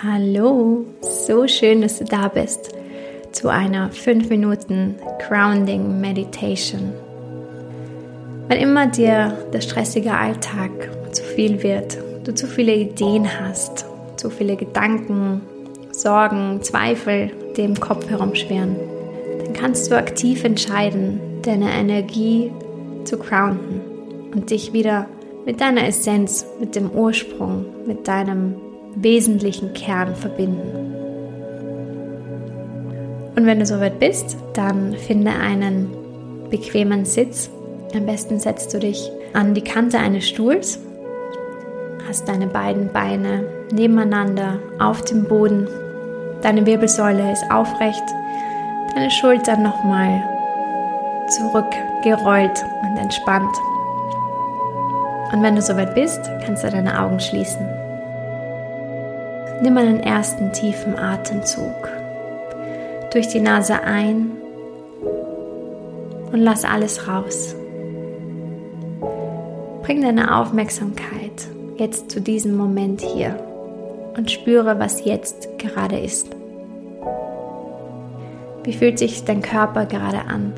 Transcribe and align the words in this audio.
Hallo, 0.00 0.86
so 1.00 1.48
schön, 1.48 1.82
dass 1.82 1.98
du 1.98 2.04
da 2.04 2.28
bist 2.28 2.70
zu 3.32 3.48
einer 3.48 3.90
5 3.90 4.28
Minuten 4.28 4.94
Grounding 5.26 6.00
Meditation. 6.00 6.92
Wenn 8.46 8.60
immer 8.60 8.86
dir 8.86 9.36
der 9.52 9.60
stressige 9.60 10.12
Alltag 10.12 10.70
zu 11.10 11.24
viel 11.24 11.64
wird, 11.64 11.98
du 12.22 12.32
zu 12.32 12.46
viele 12.46 12.76
Ideen 12.76 13.26
hast, 13.40 13.86
zu 14.16 14.30
viele 14.30 14.54
Gedanken, 14.54 15.40
Sorgen, 15.90 16.62
Zweifel, 16.62 17.32
die 17.56 17.62
im 17.62 17.80
Kopf 17.80 18.08
herumschwirren, 18.08 18.76
dann 19.44 19.52
kannst 19.52 19.90
du 19.90 19.96
aktiv 19.96 20.44
entscheiden, 20.44 21.18
deine 21.42 21.72
Energie 21.72 22.52
zu 23.02 23.18
grounden 23.18 23.80
und 24.32 24.52
dich 24.52 24.72
wieder 24.72 25.08
mit 25.44 25.60
deiner 25.60 25.88
Essenz, 25.88 26.46
mit 26.60 26.76
dem 26.76 26.88
Ursprung, 26.88 27.64
mit 27.84 28.06
deinem 28.06 28.54
wesentlichen 29.02 29.72
Kern 29.74 30.14
verbinden. 30.14 30.88
Und 33.36 33.46
wenn 33.46 33.60
du 33.60 33.66
soweit 33.66 33.98
bist, 34.00 34.36
dann 34.54 34.94
finde 34.94 35.30
einen 35.30 35.90
bequemen 36.50 37.04
Sitz. 37.04 37.50
Am 37.94 38.04
besten 38.06 38.40
setzt 38.40 38.74
du 38.74 38.80
dich 38.80 39.10
an 39.32 39.54
die 39.54 39.62
Kante 39.62 39.98
eines 39.98 40.28
Stuhls, 40.28 40.80
hast 42.08 42.28
deine 42.28 42.48
beiden 42.48 42.92
Beine 42.92 43.44
nebeneinander 43.72 44.58
auf 44.78 45.02
dem 45.02 45.24
Boden, 45.24 45.68
deine 46.42 46.66
Wirbelsäule 46.66 47.32
ist 47.32 47.44
aufrecht, 47.50 48.02
deine 48.94 49.10
Schultern 49.10 49.62
nochmal 49.62 50.22
zurückgerollt 51.28 52.64
und 52.82 52.98
entspannt. 52.98 53.54
Und 55.32 55.42
wenn 55.42 55.54
du 55.54 55.62
soweit 55.62 55.94
bist, 55.94 56.30
kannst 56.44 56.64
du 56.64 56.70
deine 56.70 57.00
Augen 57.00 57.20
schließen. 57.20 57.66
Nimm 59.60 59.76
einen 59.76 60.00
ersten 60.00 60.52
tiefen 60.52 60.96
Atemzug 60.96 61.88
durch 63.12 63.28
die 63.28 63.40
Nase 63.40 63.82
ein 63.82 64.30
und 66.32 66.40
lass 66.40 66.64
alles 66.64 67.08
raus. 67.08 67.56
Bring 69.82 70.02
deine 70.02 70.38
Aufmerksamkeit 70.38 71.48
jetzt 71.76 72.10
zu 72.10 72.20
diesem 72.20 72.56
Moment 72.56 73.00
hier 73.00 73.36
und 74.16 74.30
spüre, 74.30 74.78
was 74.78 75.04
jetzt 75.04 75.58
gerade 75.58 75.98
ist. 75.98 76.28
Wie 78.62 78.72
fühlt 78.72 78.98
sich 78.98 79.24
dein 79.24 79.42
Körper 79.42 79.86
gerade 79.86 80.20
an? 80.20 80.52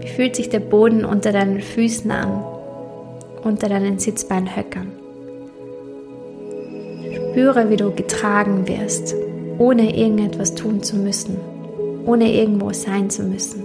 Wie 0.00 0.08
fühlt 0.08 0.34
sich 0.34 0.48
der 0.48 0.60
Boden 0.60 1.04
unter 1.04 1.32
deinen 1.32 1.60
Füßen 1.60 2.10
an, 2.10 2.42
unter 3.44 3.68
deinen 3.68 3.98
Sitzbeinhöckern? 3.98 5.05
Spüre, 7.36 7.68
wie 7.68 7.76
du 7.76 7.90
getragen 7.90 8.66
wirst, 8.66 9.14
ohne 9.58 9.94
irgendetwas 9.94 10.54
tun 10.54 10.82
zu 10.82 10.96
müssen, 10.96 11.36
ohne 12.06 12.32
irgendwo 12.32 12.72
sein 12.72 13.10
zu 13.10 13.24
müssen. 13.24 13.62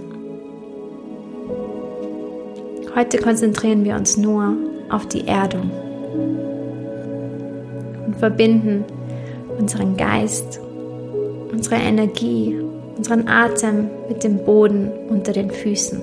Heute 2.94 3.16
konzentrieren 3.16 3.82
wir 3.86 3.96
uns 3.96 4.18
nur 4.18 4.56
auf 4.90 5.06
die 5.06 5.26
Erdung 5.26 5.70
und 8.06 8.16
verbinden 8.18 8.84
unseren 9.58 9.96
Geist, 9.96 10.60
unsere 11.50 11.76
Energie, 11.76 12.54
unseren 12.98 13.26
Atem 13.26 13.88
mit 14.06 14.22
dem 14.22 14.44
Boden 14.44 14.90
unter 15.08 15.32
den 15.32 15.50
Füßen. 15.50 15.98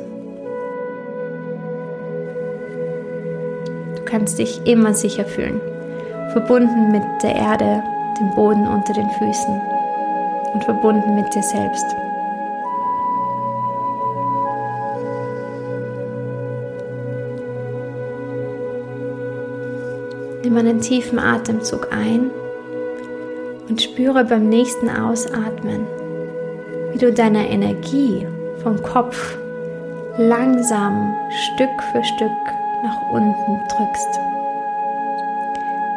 Du 3.95 4.02
kannst 4.06 4.39
dich 4.39 4.59
immer 4.66 4.95
sicher 4.95 5.26
fühlen 5.26 5.61
verbunden 6.31 6.91
mit 6.91 7.03
der 7.23 7.35
Erde, 7.35 7.83
dem 8.19 8.30
Boden 8.35 8.67
unter 8.67 8.94
den 8.94 9.09
Füßen 9.11 9.61
und 10.54 10.64
verbunden 10.64 11.15
mit 11.15 11.33
dir 11.33 11.43
selbst. 11.43 11.86
Nimm 20.43 20.58
einen 20.58 20.81
tiefen 20.81 21.20
Atemzug 21.20 21.89
ein 21.92 22.31
und 23.67 23.81
spüre 23.81 24.23
beim 24.23 24.49
nächsten 24.49 24.89
Ausatmen, 24.89 25.86
wie 26.92 26.98
du 26.98 27.11
deine 27.11 27.49
Energie 27.49 28.25
vom 28.64 28.81
Kopf 28.81 29.37
langsam 30.17 31.14
Stück 31.30 31.83
für 31.92 32.04
Stück 32.04 32.31
nach 32.83 33.11
unten 33.11 33.59
drückst 33.70 34.20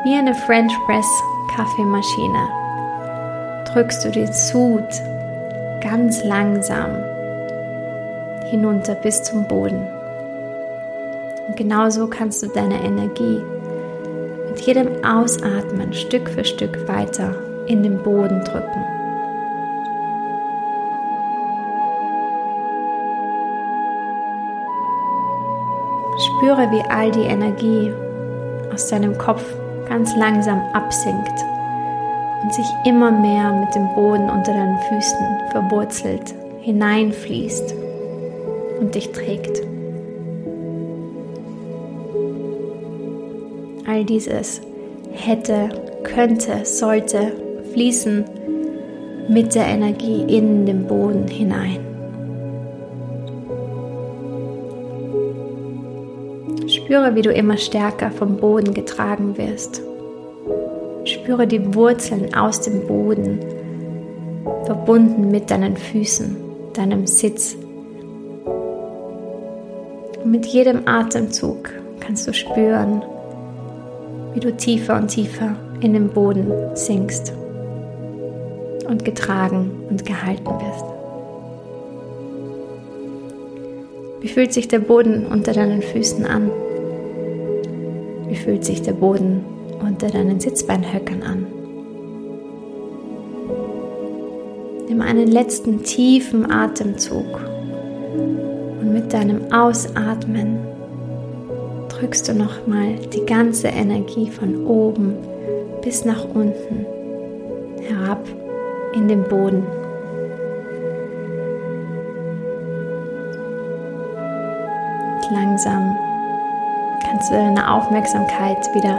wie 0.05 0.17
eine 0.17 0.35
French 0.35 0.73
Press 0.85 1.07
Kaffeemaschine. 1.55 2.49
Drückst 3.73 4.05
du 4.05 4.11
den 4.11 4.33
Sud 4.33 4.85
ganz 5.81 6.25
langsam 6.25 6.91
hinunter 8.51 8.97
bis 8.97 9.23
zum 9.23 9.47
Boden. 9.47 9.87
Und 11.47 11.57
genauso 11.57 12.09
kannst 12.09 12.43
du 12.43 12.49
deine 12.49 12.83
Energie 12.83 13.41
mit 14.49 14.61
jedem 14.61 15.05
Ausatmen 15.05 15.93
Stück 15.93 16.29
für 16.31 16.45
Stück 16.45 16.89
weiter 16.89 17.35
in 17.67 17.85
den 17.85 18.03
Boden 18.03 18.43
drücken. 18.45 18.85
Spüre, 26.19 26.71
wie 26.73 26.83
all 26.91 27.11
die 27.13 27.23
Energie 27.23 27.93
aus 28.73 28.89
deinem 28.89 29.17
Kopf 29.17 29.43
ganz 29.93 30.17
langsam 30.17 30.63
absinkt 30.73 31.45
und 32.43 32.55
sich 32.55 32.65
immer 32.87 33.11
mehr 33.11 33.53
mit 33.53 33.75
dem 33.75 33.95
Boden 33.95 34.31
unter 34.31 34.55
deinen 34.55 34.79
Füßen 34.89 35.51
verwurzelt, 35.51 36.35
hineinfließt 36.63 37.75
und 38.81 38.95
dich 38.95 39.13
trägt. 39.13 39.61
All 43.87 44.03
dieses 44.07 44.63
hätte, 45.13 45.69
könnte, 46.05 46.65
sollte 46.65 47.33
fließen 47.75 48.25
mit 49.29 49.55
der 49.55 49.67
Energie 49.67 50.23
in 50.23 50.65
den 50.65 50.87
Boden 50.87 51.29
hinein. 51.29 51.92
Spüre, 56.93 57.15
wie 57.15 57.23
du 57.23 57.33
immer 57.33 57.57
stärker 57.57 58.11
vom 58.11 58.37
Boden 58.37 58.75
getragen 58.75 59.39
wirst. 59.39 59.81
Spüre 61.05 61.47
die 61.47 61.75
Wurzeln 61.75 62.35
aus 62.35 62.61
dem 62.61 62.87
Boden, 62.87 63.39
verbunden 64.67 65.31
mit 65.31 65.51
deinen 65.51 65.79
Füßen, 65.79 66.37
deinem 66.75 67.07
Sitz. 67.07 67.57
Und 70.23 70.31
mit 70.31 70.45
jedem 70.45 70.87
Atemzug 70.87 71.71
kannst 71.99 72.29
du 72.29 72.35
spüren, 72.35 73.03
wie 74.35 74.41
du 74.41 74.55
tiefer 74.55 74.97
und 74.97 75.09
tiefer 75.09 75.57
in 75.81 75.95
den 75.95 76.11
Boden 76.11 76.53
sinkst 76.75 77.33
und 78.87 79.03
getragen 79.03 79.71
und 79.89 80.05
gehalten 80.05 80.45
wirst. 80.45 80.85
Wie 84.21 84.29
fühlt 84.29 84.53
sich 84.53 84.69
der 84.69 84.81
Boden 84.81 85.25
unter 85.25 85.55
deinen 85.55 85.81
Füßen 85.81 86.27
an? 86.27 86.51
Wie 88.33 88.37
fühlt 88.37 88.65
sich 88.65 88.81
der 88.81 88.95
Boden 88.95 89.45
unter 89.87 90.09
deinen 90.09 90.41
Sitzbeinhöckern 90.41 91.23
an? 91.23 91.47
Nimm 94.89 95.03
einen 95.03 95.29
letzten 95.29 95.83
tiefen 95.83 96.51
Atemzug 96.51 97.27
und 98.81 98.91
mit 98.91 99.13
deinem 99.13 99.53
Ausatmen 99.53 100.61
drückst 101.91 102.29
du 102.29 102.33
nochmal 102.33 102.95
die 103.13 103.27
ganze 103.27 103.69
Energie 103.69 104.31
von 104.31 104.65
oben 104.67 105.15
bis 105.83 106.07
nach 106.07 106.25
unten 106.25 106.87
herab 107.83 108.27
in 108.95 109.09
den 109.09 109.25
Boden. 109.25 109.63
langsam 115.31 116.12
kannst 117.13 117.31
du 117.31 117.35
deine 117.35 117.71
Aufmerksamkeit 117.71 118.75
wieder 118.75 118.99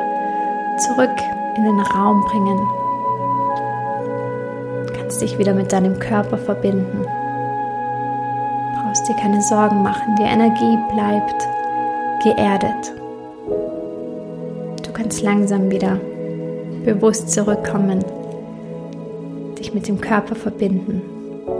zurück 0.77 1.09
in 1.57 1.63
den 1.63 1.79
Raum 1.79 2.23
bringen. 2.25 2.59
Du 4.85 4.93
kannst 4.93 5.19
dich 5.19 5.39
wieder 5.39 5.55
mit 5.55 5.73
deinem 5.73 5.97
Körper 5.97 6.37
verbinden. 6.37 7.07
Du 8.75 8.83
brauchst 8.83 9.09
dir 9.09 9.15
keine 9.15 9.41
Sorgen 9.41 9.81
machen. 9.81 10.15
Die 10.19 10.23
Energie 10.23 10.77
bleibt 10.93 11.47
geerdet. 12.21 12.93
Du 14.85 14.93
kannst 14.93 15.23
langsam 15.23 15.71
wieder 15.71 15.97
bewusst 16.85 17.31
zurückkommen, 17.31 18.05
dich 19.57 19.73
mit 19.73 19.87
dem 19.87 19.99
Körper 19.99 20.35
verbinden, 20.35 21.01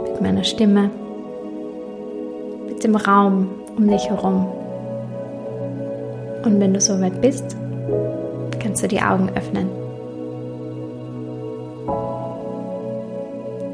mit 0.04 0.20
meiner 0.20 0.44
Stimme, 0.44 0.88
mit 2.68 2.84
dem 2.84 2.94
Raum 2.94 3.48
um 3.76 3.88
dich 3.88 4.08
herum. 4.08 4.63
Und 6.44 6.60
wenn 6.60 6.74
du 6.74 6.80
soweit 6.80 7.20
bist, 7.20 7.56
kannst 8.60 8.82
du 8.82 8.88
die 8.88 9.00
Augen 9.00 9.30
öffnen. 9.34 9.68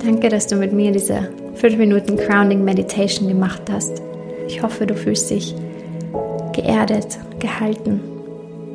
Danke, 0.05 0.29
dass 0.29 0.47
du 0.47 0.57
mit 0.57 0.73
mir 0.73 0.93
diese 0.93 1.29
5 1.55 1.77
Minuten 1.77 2.17
Grounding 2.17 2.65
Meditation 2.65 3.29
gemacht 3.29 3.63
hast. 3.71 4.01
Ich 4.47 4.63
hoffe, 4.63 4.87
du 4.87 4.95
fühlst 4.95 5.31
dich 5.31 5.55
geerdet, 6.53 7.19
gehalten, 7.39 8.01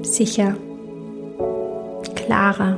sicher, 0.01 0.56
klarer. 2.15 2.77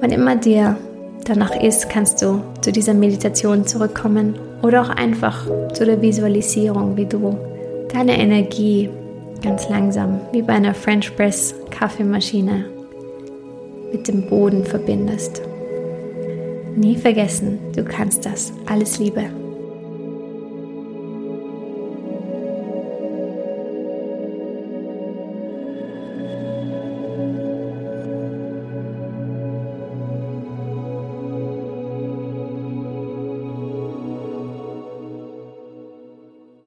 Wann 0.00 0.10
immer 0.10 0.36
dir 0.36 0.76
danach 1.24 1.54
ist, 1.60 1.88
kannst 1.88 2.22
du 2.22 2.42
zu 2.60 2.72
dieser 2.72 2.94
Meditation 2.94 3.66
zurückkommen 3.66 4.34
oder 4.62 4.82
auch 4.82 4.90
einfach 4.90 5.46
zu 5.72 5.84
der 5.84 6.02
Visualisierung, 6.02 6.96
wie 6.96 7.06
du 7.06 7.36
deine 7.92 8.18
Energie 8.18 8.90
ganz 9.42 9.68
langsam, 9.68 10.20
wie 10.32 10.42
bei 10.42 10.54
einer 10.54 10.74
French 10.74 11.14
Press 11.16 11.54
Kaffeemaschine, 11.70 12.64
mit 13.92 14.08
dem 14.08 14.28
Boden 14.28 14.64
verbindest. 14.64 15.42
Nie 16.76 16.96
vergessen, 16.96 17.58
du 17.74 17.84
kannst 17.84 18.24
das. 18.24 18.52
Alles 18.66 18.98
Liebe. 18.98 19.41